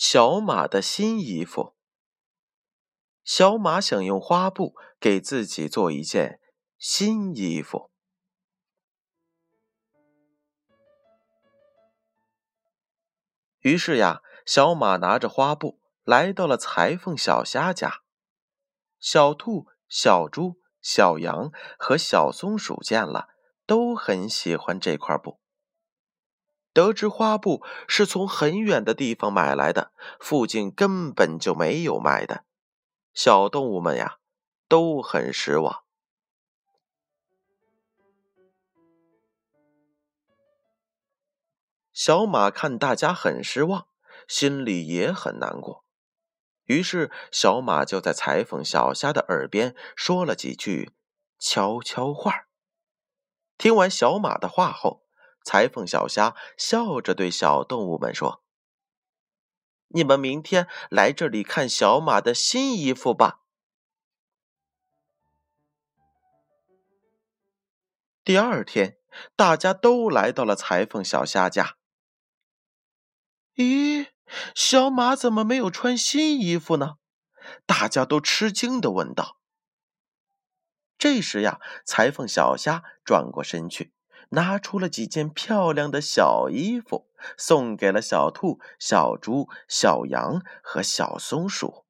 [0.00, 1.74] 小马的新衣服。
[3.24, 6.40] 小马想用花布给自己做一件
[6.78, 7.90] 新衣服。
[13.58, 18.04] 于是呀，小马拿着花布来到了裁缝小虾家。
[19.00, 23.30] 小兔、小猪、小羊和小松鼠见了，
[23.66, 25.40] 都很喜欢这块布。
[26.78, 32.44] 得知花布是从很远的地方买来的，附近根本就没有卖的，
[33.12, 34.18] 小动物们呀
[34.68, 35.82] 都很失望。
[41.92, 43.88] 小马看大家很失望，
[44.28, 45.84] 心里也很难过，
[46.66, 50.92] 于是小马就在裁缝小虾的耳边说了几句
[51.40, 52.46] 悄悄话。
[53.56, 55.07] 听完小马的话后。
[55.48, 58.44] 裁缝小虾笑着对小动物们说
[59.88, 63.40] ：“你们明天来这里看小马的新衣服吧。”
[68.22, 68.98] 第二天，
[69.34, 71.78] 大家都来到了裁缝小虾家。
[73.54, 74.08] 咦，
[74.54, 76.96] 小马怎么没有穿新衣服呢？
[77.64, 79.40] 大家都吃惊的问道。
[80.98, 83.94] 这时呀，裁缝小虾转过身去。
[84.30, 91.84] 拿出了几件漂亮的小衣服，送给了小兔、小猪、小羊和小松鼠。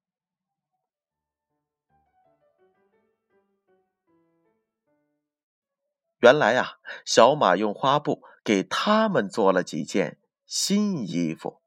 [6.20, 11.61] 原来呀，小马用花布给他们做了几件新衣服，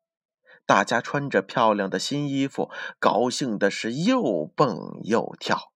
[0.66, 5.71] 大家穿着漂亮的新衣服，高兴的是又蹦又跳。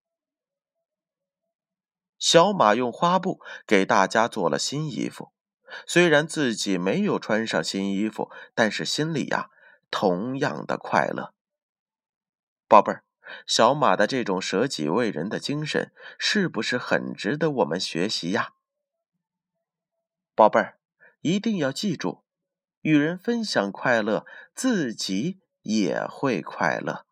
[2.18, 5.32] 小马用花布给大家做了新衣服，
[5.86, 9.50] 虽然自己没有穿上新衣服，但是心里呀
[9.92, 11.34] 同样的快乐。
[12.68, 13.04] 宝贝儿，
[13.46, 18.54] 小马的这种舍己为人的精神，是不是很值得我们学习呀？
[20.34, 20.80] 宝贝儿，
[21.22, 22.24] 一定要记住，
[22.82, 27.06] 与人分享快乐，自己也会快乐。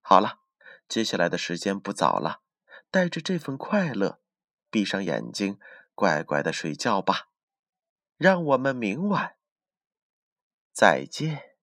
[0.00, 0.40] 好了，
[0.88, 2.40] 接下来的时间不早了。
[2.96, 4.22] 带着这份快乐，
[4.70, 5.58] 闭上眼睛，
[5.94, 7.28] 乖乖的睡觉吧。
[8.16, 9.36] 让我们明晚
[10.72, 11.55] 再见。